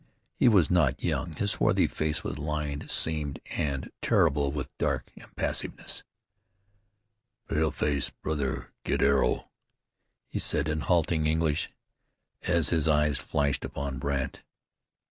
[0.33, 1.35] He was not young.
[1.35, 6.01] His swarthy face was lined, seamed, and terrible with a dark impassiveness.
[7.47, 9.51] "Paleface brother get arrow,"
[10.27, 11.69] he said in halting English,
[12.47, 14.41] as his eyes flashed upon Brandt.